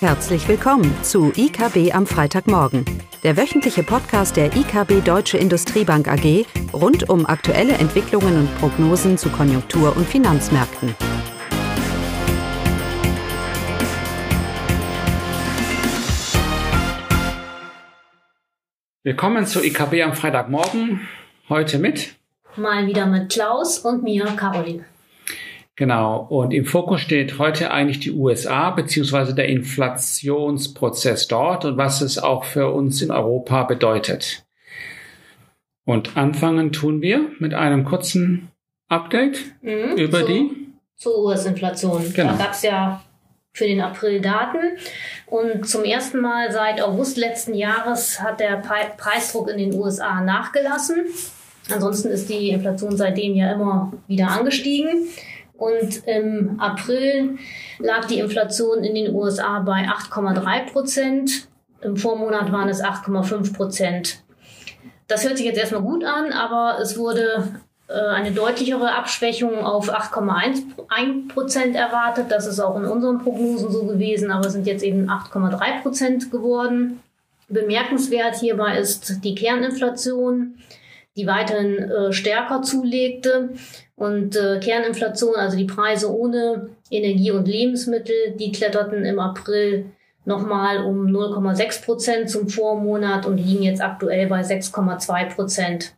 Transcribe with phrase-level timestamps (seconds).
[0.00, 2.84] Herzlich willkommen zu IKB am Freitagmorgen,
[3.22, 9.30] der wöchentliche Podcast der IKB Deutsche Industriebank AG rund um aktuelle Entwicklungen und Prognosen zu
[9.30, 10.94] Konjunktur- und Finanzmärkten.
[19.02, 21.08] Willkommen zu IKB am Freitagmorgen.
[21.48, 22.16] Heute mit
[22.56, 24.84] mal wieder mit Klaus und mir, Caroline.
[25.76, 26.26] Genau.
[26.30, 32.18] Und im Fokus steht heute eigentlich die USA beziehungsweise der Inflationsprozess dort und was es
[32.18, 34.46] auch für uns in Europa bedeutet.
[35.84, 38.48] Und anfangen tun wir mit einem kurzen
[38.88, 40.50] Update mhm, über zu, die
[40.96, 42.12] zur US-Inflation.
[42.14, 42.32] Genau.
[42.32, 43.02] Da gab es ja
[43.52, 44.78] für den April Daten.
[45.26, 48.62] Und zum ersten Mal seit August letzten Jahres hat der
[48.96, 51.06] Preisdruck in den USA nachgelassen.
[51.72, 55.08] Ansonsten ist die Inflation seitdem ja immer wieder angestiegen.
[55.56, 57.38] Und im April
[57.78, 61.48] lag die Inflation in den USA bei 8,3 Prozent.
[61.80, 64.22] Im Vormonat waren es 8,5 Prozent.
[65.08, 69.88] Das hört sich jetzt erstmal gut an, aber es wurde äh, eine deutlichere Abschwächung auf
[69.92, 72.26] 8,1 Prozent erwartet.
[72.28, 76.30] Das ist auch in unseren Prognosen so gewesen, aber es sind jetzt eben 8,3 Prozent
[76.30, 77.00] geworden.
[77.48, 80.56] Bemerkenswert hierbei ist die Kerninflation
[81.16, 83.50] die weiterhin äh, stärker zulegte.
[83.96, 89.86] Und äh, Kerninflation, also die Preise ohne Energie und Lebensmittel, die kletterten im April
[90.26, 95.94] nochmal um 0,6 Prozent zum Vormonat und liegen jetzt aktuell bei 6,2 Prozent.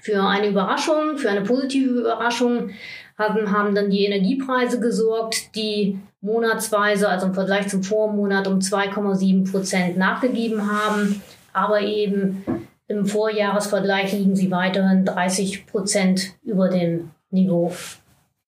[0.00, 2.70] Für eine Überraschung, für eine positive Überraschung
[3.16, 9.50] haben, haben dann die Energiepreise gesorgt, die monatsweise, also im Vergleich zum Vormonat, um 2,7
[9.50, 17.72] Prozent nachgegeben haben, aber eben im Vorjahresvergleich liegen sie weiterhin 30 Prozent über dem Niveau.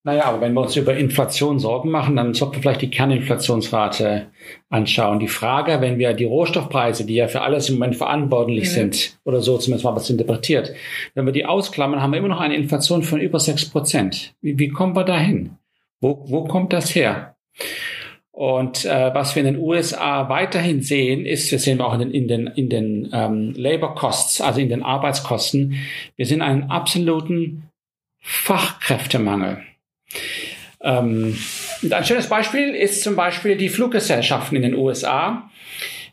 [0.07, 4.29] Naja, aber wenn wir uns über Inflation Sorgen machen, dann sollten wir vielleicht die Kerninflationsrate
[4.69, 5.19] anschauen.
[5.19, 8.73] Die Frage, wenn wir die Rohstoffpreise, die ja für alles im Moment verantwortlich mhm.
[8.73, 10.73] sind, oder so zumindest mal was interpretiert,
[11.15, 14.35] wenn wir die ausklammern, haben wir immer noch eine Inflation von über 6 Prozent.
[14.41, 15.57] Wie, wie kommen wir dahin?
[16.01, 17.35] Wo, wo kommt das her?
[18.37, 22.11] Und äh, was wir in den USA weiterhin sehen, ist, wir sehen auch in den,
[22.11, 25.77] in den, in den ähm, Labor Costs, also in den Arbeitskosten,
[26.17, 27.71] wir sehen einen absoluten
[28.21, 29.63] Fachkräftemangel.
[30.83, 31.39] Ähm,
[31.91, 35.49] ein schönes Beispiel ist zum Beispiel die Fluggesellschaften in den USA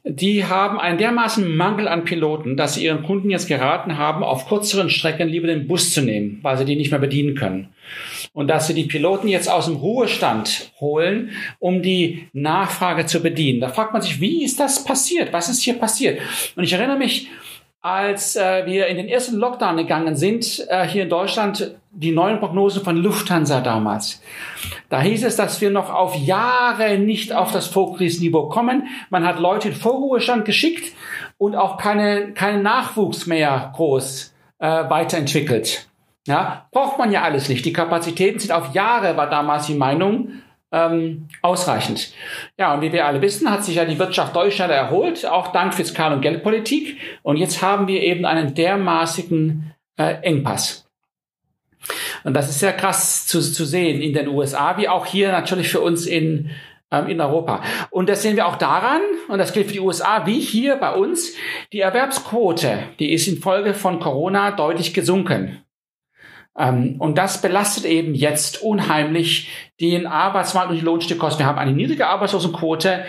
[0.05, 4.49] die haben einen dermaßen Mangel an Piloten, dass sie ihren Kunden jetzt geraten haben, auf
[4.49, 7.69] kürzeren Strecken lieber den Bus zu nehmen, weil sie die nicht mehr bedienen können.
[8.33, 13.61] Und dass sie die Piloten jetzt aus dem Ruhestand holen, um die Nachfrage zu bedienen.
[13.61, 15.31] Da fragt man sich, wie ist das passiert?
[15.31, 16.19] Was ist hier passiert?
[16.55, 17.29] Und ich erinnere mich,
[17.83, 22.39] als äh, wir in den ersten Lockdown gegangen sind, äh, hier in Deutschland, die neuen
[22.39, 24.21] Prognosen von Lufthansa damals.
[24.89, 28.87] Da hieß es, dass wir noch auf Jahre nicht auf das Vorkrisenniveau kommen.
[29.09, 30.93] Man hat Leute in Vorruhestand geschickt
[31.37, 35.89] und auch keine, keinen Nachwuchs mehr groß äh, weiterentwickelt.
[36.25, 37.65] Ja, braucht man ja alles nicht.
[37.65, 40.41] Die Kapazitäten sind auf Jahre, war damals die Meinung,
[40.71, 42.13] ähm, ausreichend.
[42.57, 45.73] Ja, und wie wir alle wissen, hat sich ja die Wirtschaft Deutschland erholt, auch dank
[45.73, 46.97] Fiskal- und Geldpolitik.
[47.21, 50.89] Und jetzt haben wir eben einen dermaßigen äh, Engpass.
[52.23, 55.69] Und das ist sehr krass zu, zu sehen in den USA, wie auch hier natürlich
[55.69, 56.49] für uns in,
[56.89, 57.61] ähm, in Europa.
[57.91, 60.95] Und das sehen wir auch daran, und das gilt für die USA wie hier bei
[60.95, 61.33] uns,
[61.71, 65.63] die Erwerbsquote, die ist infolge von Corona deutlich gesunken.
[66.57, 69.49] Ähm, und das belastet eben jetzt unheimlich
[69.79, 71.39] den Arbeitsmarkt und die Lohnstückkosten.
[71.39, 73.05] Wir haben eine niedrige Arbeitslosenquote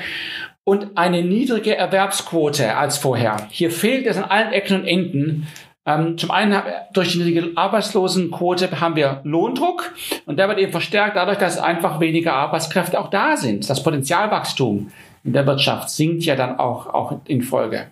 [0.64, 3.48] und eine niedrige Erwerbsquote als vorher.
[3.50, 5.46] Hier fehlt es an allen Ecken und Enden.
[5.86, 6.62] Ähm, zum einen
[6.94, 9.92] durch die niedrige Arbeitslosenquote haben wir Lohndruck
[10.24, 13.68] und der wird eben verstärkt dadurch, dass einfach weniger Arbeitskräfte auch da sind.
[13.68, 14.90] Das Potenzialwachstum
[15.24, 17.90] in der Wirtschaft sinkt ja dann auch, auch in Folge.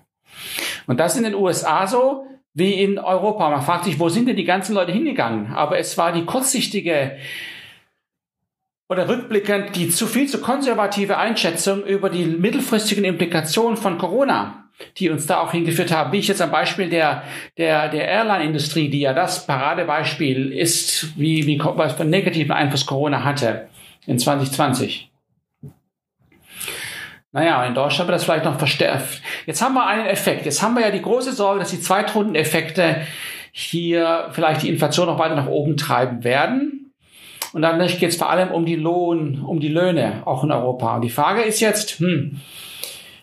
[0.87, 2.25] Und das ist in den USA so
[2.55, 3.49] wie in Europa.
[3.51, 5.53] Man fragt sich, wo sind denn die ganzen Leute hingegangen?
[5.53, 7.17] Aber es war die kurzsichtige
[8.89, 14.69] oder rückblickend die zu viel zu konservative Einschätzung über die mittelfristigen Implikationen von Corona,
[14.99, 16.13] die uns da auch hingeführt haben.
[16.13, 17.23] Wie ich jetzt am Beispiel der,
[17.57, 22.85] der, der Airline-Industrie, die ja das Paradebeispiel ist, wie, wie, was für einen negativen Einfluss
[22.85, 23.69] Corona hatte
[24.07, 25.12] in 2020.
[27.33, 29.23] Naja, in Deutschland wird das vielleicht noch verstärkt.
[29.47, 30.45] Jetzt haben wir einen Effekt.
[30.45, 33.07] Jetzt haben wir ja die große Sorge, dass die Zweitrundeneffekte
[33.53, 36.93] hier vielleicht die Inflation noch weiter nach oben treiben werden.
[37.53, 40.97] Und dann geht es vor allem um die Lohn, um die Löhne, auch in Europa.
[40.97, 42.41] Und die Frage ist jetzt, hm,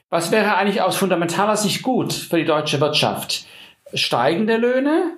[0.10, 3.46] was wäre eigentlich aus fundamentaler Sicht gut für die deutsche Wirtschaft?
[3.94, 5.14] Steigende Löhne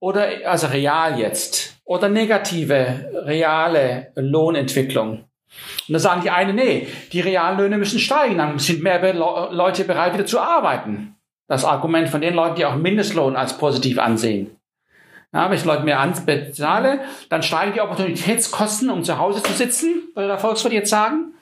[0.00, 5.27] oder, also real jetzt, oder negative, reale Lohnentwicklung?
[5.88, 10.14] Und da sagen die einen, nee, die Reallöhne müssen steigen, dann sind mehr Leute bereit,
[10.14, 11.16] wieder zu arbeiten.
[11.46, 14.50] Das Argument von den Leuten, die auch Mindestlohn als positiv ansehen.
[15.32, 20.08] Ja, wenn ich Leute mehr bezahle, dann steigen die Opportunitätskosten, um zu Hause zu sitzen,
[20.14, 21.34] würde der Volkswirt jetzt sagen.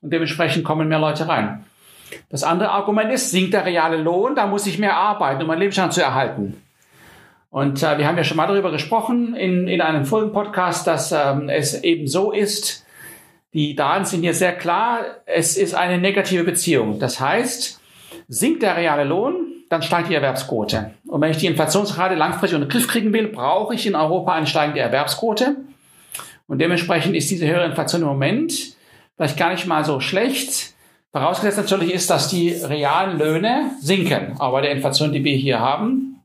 [0.00, 1.64] Und dementsprechend kommen mehr Leute rein.
[2.30, 5.58] Das andere Argument ist, sinkt der reale Lohn, da muss ich mehr arbeiten, um meinen
[5.58, 6.62] Lebensstand zu erhalten.
[7.50, 11.48] Und äh, wir haben ja schon mal darüber gesprochen in, in einem Folgen-Podcast, dass ähm,
[11.48, 12.83] es eben so ist,
[13.54, 16.98] die Daten sind hier sehr klar, es ist eine negative Beziehung.
[16.98, 17.80] Das heißt,
[18.28, 20.90] sinkt der reale Lohn, dann steigt die Erwerbsquote.
[21.06, 24.32] Und wenn ich die Inflationsrate langfristig unter den Griff kriegen will, brauche ich in Europa
[24.32, 25.56] eine steigende Erwerbsquote.
[26.46, 28.74] Und dementsprechend ist diese höhere Inflation im Moment
[29.16, 30.74] vielleicht gar nicht mal so schlecht.
[31.12, 34.34] Vorausgesetzt natürlich ist, dass die realen Löhne sinken.
[34.40, 36.20] Aber der Inflation, die wir hier haben,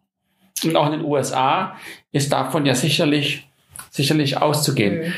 [0.63, 1.77] und auch in den USA,
[2.11, 3.47] ist davon ja sicherlich,
[3.91, 4.99] sicherlich auszugehen.
[4.99, 5.13] Mhm.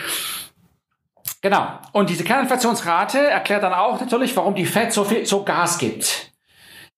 [1.42, 1.80] Genau.
[1.92, 6.32] Und diese Kerninflationsrate erklärt dann auch natürlich, warum die Fed so viel, so Gas gibt.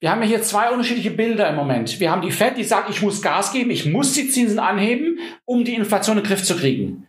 [0.02, 2.02] Wir haben hier zwei unterschiedliche Bilder im Moment.
[2.02, 5.18] Wir haben die Fed, die sagt, ich muss Gas geben, ich muss die Zinsen anheben,
[5.46, 7.08] um die Inflation in den Griff zu kriegen.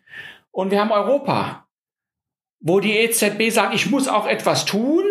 [0.53, 1.67] Und wir haben Europa,
[2.61, 5.03] wo die EZB sagt, ich muss auch etwas tun,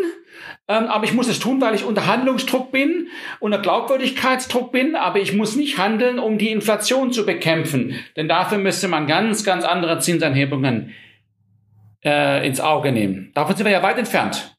[0.70, 3.10] ähm, aber ich muss es tun, weil ich unter Handlungsdruck bin,
[3.42, 8.00] unter Glaubwürdigkeitsdruck bin, aber ich muss nicht handeln, um die Inflation zu bekämpfen.
[8.16, 10.94] Denn dafür müsste man ganz, ganz andere Zinsanhebungen
[12.04, 13.32] äh, ins Auge nehmen.
[13.34, 14.56] Davon sind wir ja weit entfernt.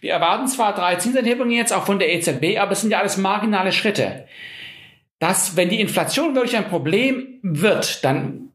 [0.00, 3.16] Wir erwarten zwar drei Zinsanhebungen jetzt auch von der EZB, aber es sind ja alles
[3.16, 4.26] marginale Schritte.
[5.18, 8.52] Dass, wenn die Inflation wirklich ein Problem wird, dann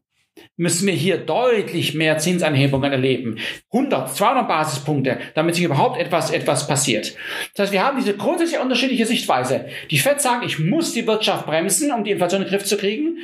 [0.56, 3.38] müssen wir hier deutlich mehr Zinsanhebungen erleben.
[3.72, 7.14] 100, 200 Basispunkte, damit sich überhaupt etwas, etwas passiert.
[7.54, 9.66] Das heißt, wir haben diese grundsätzlich unterschiedliche Sichtweise.
[9.90, 12.76] Die FED sagt, ich muss die Wirtschaft bremsen, um die Inflation in den Griff zu
[12.76, 13.18] kriegen.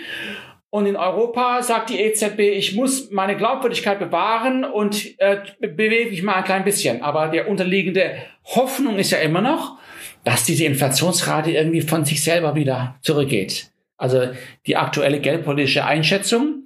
[0.74, 6.24] Und in Europa sagt die EZB, ich muss meine Glaubwürdigkeit bewahren und äh, bewege mich
[6.24, 7.00] mal ein klein bisschen.
[7.00, 9.78] Aber der unterliegende Hoffnung ist ja immer noch,
[10.24, 13.70] dass diese Inflationsrate irgendwie von sich selber wieder zurückgeht.
[13.98, 14.30] Also
[14.66, 16.64] die aktuelle geldpolitische Einschätzung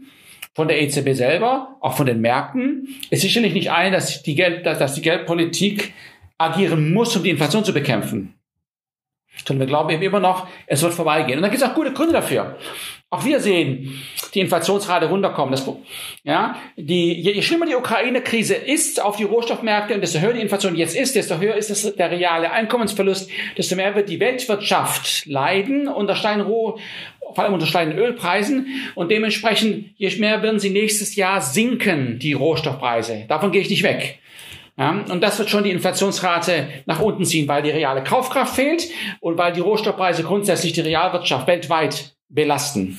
[0.54, 4.64] von der EZB selber, auch von den Märkten, ist sicherlich nicht eine, dass die, Geld,
[4.64, 5.93] dass, dass die Geldpolitik
[6.38, 8.32] agieren muss, um die Inflation zu bekämpfen.
[9.44, 11.38] Sondern wir glauben eben immer noch, es wird vorbeigehen.
[11.38, 12.56] Und da gibt es auch gute Gründe dafür.
[13.10, 14.02] Auch wir sehen
[14.34, 15.52] die Inflationsrate runterkommen.
[15.52, 15.66] Das,
[16.25, 20.43] ja, die, je, je schlimmer die Ukraine-Krise ist auf die Rohstoffmärkte und desto höher die
[20.43, 25.25] Inflation jetzt ist, desto höher ist das, der reale Einkommensverlust, desto mehr wird die Weltwirtschaft
[25.25, 26.78] leiden unter steigenden Roh,
[27.34, 32.34] vor allem unter steigenden Ölpreisen und dementsprechend, je mehr werden sie nächstes Jahr sinken, die
[32.34, 33.25] Rohstoffpreise.
[33.26, 34.19] Davon gehe ich nicht weg.
[34.76, 38.88] Ja, und das wird schon die Inflationsrate nach unten ziehen, weil die reale Kaufkraft fehlt
[39.20, 42.98] und weil die Rohstoffpreise grundsätzlich die Realwirtschaft weltweit belasten.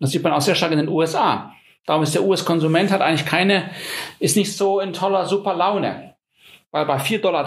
[0.00, 1.52] Das sieht man auch sehr stark in den USA.
[1.86, 3.70] Darum ist der US-Konsument hat eigentlich keine,
[4.18, 6.14] ist nicht so in toller, super Laune.
[6.72, 7.44] Weil bei 4,30 Dollar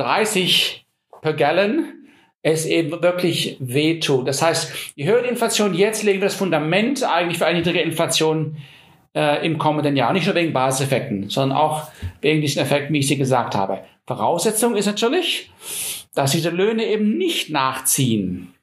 [1.21, 1.85] per Gallon
[2.41, 4.27] es eben wirklich wehtut.
[4.27, 7.81] Das heißt, je höher die Inflation jetzt, legen wir das Fundament eigentlich für eine niedrige
[7.81, 8.57] Inflation
[9.13, 10.13] äh, im kommenden Jahr.
[10.13, 11.89] Nicht nur wegen Basiseffekten, sondern auch
[12.21, 13.83] wegen diesen Effekten, wie ich sie gesagt habe.
[14.07, 15.51] Voraussetzung ist natürlich,
[16.15, 18.53] dass diese Löhne eben nicht nachziehen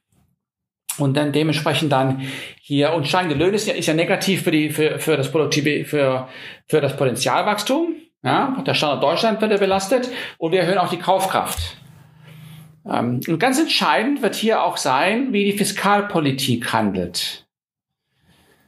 [0.98, 2.22] und dann dementsprechend dann
[2.60, 5.84] hier und steigende Löhne ist ja, ist ja negativ für die für, für das Produktive
[5.84, 6.28] für
[6.66, 7.94] für das Potenzialwachstum.
[8.22, 10.08] Ja, der Standort Deutschland wird ja belastet
[10.38, 11.76] und wir erhöhen auch die Kaufkraft.
[12.88, 17.46] Ähm, und ganz entscheidend wird hier auch sein, wie die Fiskalpolitik handelt.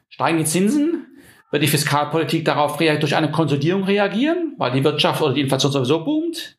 [0.08, 1.06] Steigen die Zinsen,
[1.50, 6.04] wird die Fiskalpolitik darauf durch eine Konsolidierung reagieren, weil die Wirtschaft oder die Inflation sowieso
[6.04, 6.58] boomt.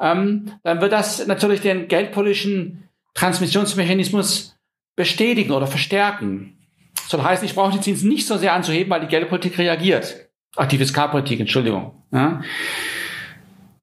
[0.00, 4.58] Ähm, dann wird das natürlich den geldpolitischen Transmissionsmechanismus
[4.96, 6.58] bestätigen oder verstärken.
[6.96, 10.28] Das soll heißen, ich brauche die Zinsen nicht so sehr anzuheben, weil die Geldpolitik reagiert.
[10.56, 12.02] Ach, die Fiskalpolitik, Entschuldigung.
[12.12, 12.42] Ja.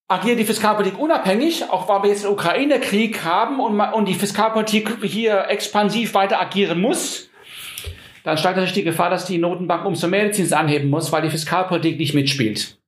[0.07, 5.03] Agiert die Fiskalpolitik unabhängig, auch weil wir jetzt den Ukraine-Krieg haben und, und die Fiskalpolitik
[5.03, 7.29] hier expansiv weiter agieren muss,
[8.23, 11.21] dann steigt natürlich die Gefahr, dass die Notenbank umso mehr die Zinsen anheben muss, weil
[11.21, 12.78] die Fiskalpolitik nicht mitspielt.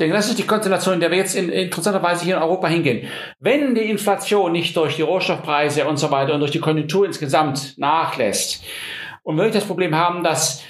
[0.00, 3.08] Denke, das ist die Konstellation, in der wir jetzt in, interessanterweise hier in Europa hingehen.
[3.40, 7.76] Wenn die Inflation nicht durch die Rohstoffpreise und so weiter und durch die Konjunktur insgesamt
[7.76, 8.64] nachlässt
[9.22, 10.62] und wir das Problem haben, dass,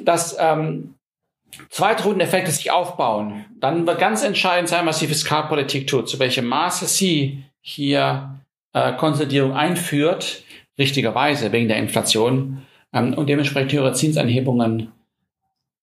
[0.00, 0.94] dass ähm,
[1.70, 6.86] Zweitrundeneffekte sich aufbauen, dann wird ganz entscheidend sein, was die Fiskalpolitik tut, zu welchem Maße
[6.86, 8.40] sie hier
[8.74, 10.42] äh, Konsolidierung einführt,
[10.78, 14.92] richtigerweise wegen der Inflation ähm, und dementsprechend höhere Zinsanhebungen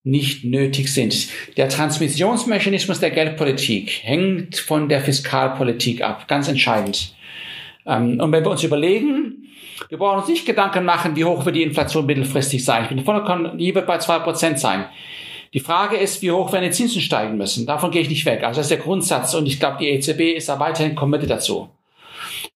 [0.03, 1.27] nicht nötig sind.
[1.55, 7.15] Der Transmissionsmechanismus der Geldpolitik hängt von der Fiskalpolitik ab, ganz entscheidend.
[7.85, 9.49] Ähm, und wenn wir uns überlegen,
[9.89, 12.83] wir brauchen uns nicht Gedanken machen, wie hoch wird die Inflation mittelfristig sein.
[12.83, 14.85] Ich bin vollkommen, die wird bei zwei Prozent sein.
[15.53, 17.65] Die Frage ist, wie hoch werden die Zinsen steigen müssen.
[17.65, 18.43] Davon gehe ich nicht weg.
[18.43, 21.69] Also das ist der Grundsatz und ich glaube, die EZB ist da weiterhin committed dazu.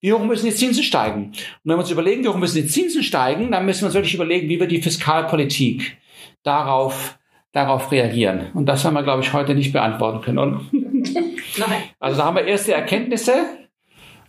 [0.02, 1.28] Wie hoch müssen die Zinsen steigen?
[1.28, 3.96] Und wenn wir uns überlegen, wie hoch müssen die Zinsen steigen, dann müssen wir uns
[3.96, 5.98] wirklich überlegen, wie wir die Fiskalpolitik
[6.44, 7.18] darauf,
[7.58, 8.52] darauf reagieren.
[8.54, 10.38] Und das haben wir, glaube ich, heute nicht beantworten können.
[10.38, 10.62] Oder?
[10.72, 11.84] Nein.
[12.00, 13.34] Also da haben wir erste Erkenntnisse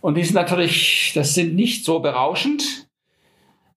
[0.01, 2.87] und die sind natürlich, das sind nicht so berauschend.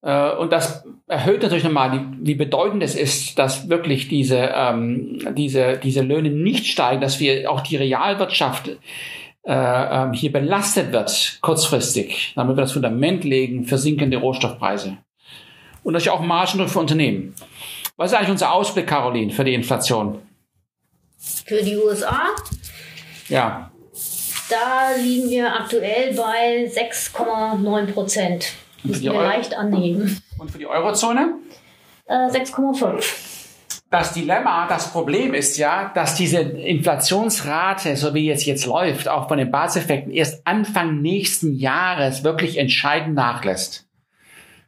[0.01, 5.77] Äh, und das erhöht natürlich nochmal, wie, bedeutend es ist, dass wirklich diese, ähm, diese,
[5.77, 8.75] diese Löhne nicht steigen, dass wir auch die Realwirtschaft äh,
[9.53, 14.97] ähm, hier belastet wird, kurzfristig, damit wir das Fundament legen für sinkende Rohstoffpreise.
[15.83, 17.35] Und natürlich auch Margendruck für Unternehmen.
[17.97, 20.23] Was ist eigentlich unser Ausblick, Caroline, für die Inflation?
[21.19, 22.31] Für die USA?
[23.29, 23.71] Ja.
[24.49, 28.53] Da liegen wir aktuell bei 6,9 Prozent.
[28.83, 30.21] Müssen wir leicht annehmen.
[30.39, 31.37] Und für die Eurozone?
[32.07, 33.05] Äh, 6,5.
[33.91, 39.29] Das Dilemma, das Problem ist ja, dass diese Inflationsrate, so wie es jetzt läuft, auch
[39.29, 43.87] von den Baseffekten erst Anfang nächsten Jahres wirklich entscheidend nachlässt.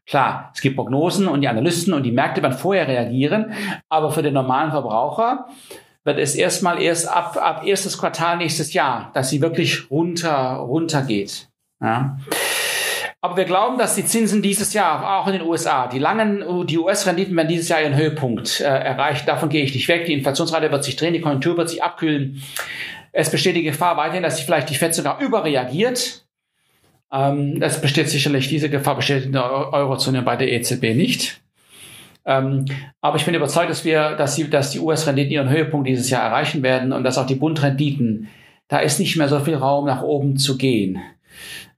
[0.07, 3.53] Klar, es gibt Prognosen und die Analysten und die Märkte werden vorher reagieren,
[3.89, 5.47] aber für den normalen Verbraucher
[6.05, 11.03] wird es erstmal erst ab, ab erstes Quartal nächstes Jahr, dass sie wirklich runter, runter
[11.03, 11.49] geht.
[11.81, 12.19] Ja.
[13.23, 16.77] Aber wir glauben, dass die Zinsen dieses Jahr, auch in den USA, die langen, die
[16.77, 19.25] US-Renditen werden dieses Jahr ihren Höhepunkt äh, erreichen.
[19.25, 20.05] Davon gehe ich nicht weg.
[20.05, 22.43] Die Inflationsrate wird sich drehen, die Konjunktur wird sich abkühlen.
[23.13, 26.24] Es besteht die Gefahr weiterhin, dass sich vielleicht die FED sogar überreagiert.
[27.15, 31.41] Ähm, es besteht sicherlich, diese Gefahr besteht in der Eurozone bei der EZB nicht.
[32.27, 32.65] Ähm,
[33.01, 36.25] aber ich bin überzeugt, dass wir, dass die, dass die US-Renditen ihren Höhepunkt dieses Jahr
[36.25, 38.29] erreichen werden und dass auch die Bundrenditen,
[38.67, 41.01] da ist nicht mehr so viel Raum nach oben zu gehen.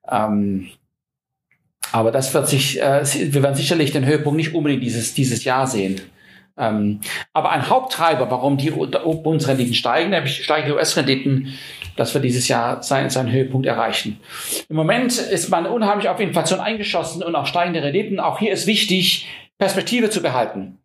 [0.09, 0.69] Ähm,
[1.93, 5.67] aber das wird sich, äh, wir werden sicherlich den Höhepunkt nicht unbedingt dieses, dieses Jahr
[5.67, 6.01] sehen.
[6.57, 7.01] Ähm,
[7.35, 11.53] aber ein Haupttreiber, warum die Bundesrenditen steigen, nämlich steigen die US-Renditen,
[11.97, 14.21] dass wir dieses Jahr seinen, seinen Höhepunkt erreichen.
[14.69, 18.21] Im Moment ist man unheimlich auf Inflation eingeschossen und auf steigende Renditen.
[18.21, 20.79] Auch hier ist wichtig, Perspektive zu behalten.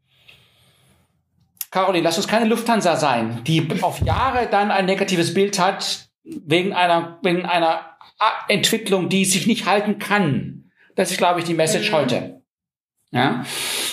[1.72, 6.74] Caroline, lass uns keine Lufthansa sein, die auf Jahre dann ein negatives Bild hat wegen
[6.74, 7.82] einer, wegen einer
[8.48, 10.72] Entwicklung, die sich nicht halten kann.
[10.96, 11.96] Das ist, glaube ich, die Message mhm.
[11.96, 12.42] heute.
[13.12, 13.46] Ja.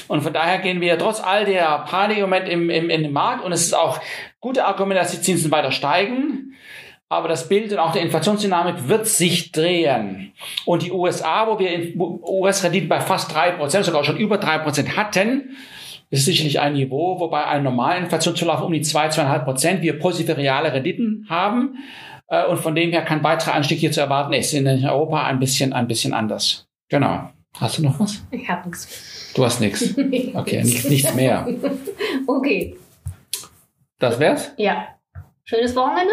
[0.06, 3.12] Und von daher gehen wir trotz all der Panik im Moment im, im, in den
[3.12, 4.00] Markt und es ist auch
[4.40, 6.54] gute Argument, dass die Zinsen weiter steigen.
[7.10, 10.32] Aber das Bild und auch der Inflationsdynamik wird sich drehen.
[10.66, 14.94] Und die USA, wo wir US-Renditen bei fast drei Prozent, sogar schon über drei Prozent
[14.96, 15.56] hatten,
[16.10, 20.36] ist sicherlich ein Niveau, wobei ein normaler Inflationszulauf um die zwei, zweieinhalb Prozent wir positive
[20.36, 21.78] reale Renditen haben.
[22.28, 25.38] Äh, und von dem her kein weiterer Anstieg hier zu erwarten ist in Europa ein
[25.38, 26.66] bisschen, ein bisschen anders.
[26.88, 27.30] Genau.
[27.58, 28.22] Hast du noch was?
[28.30, 29.32] Ich habe nichts.
[29.34, 29.94] Du hast nichts.
[30.34, 31.46] Okay, nichts, nichts mehr.
[32.26, 32.76] Okay.
[33.98, 34.52] Das wär's?
[34.56, 34.88] Ja.
[35.44, 36.12] Schönes Wochenende.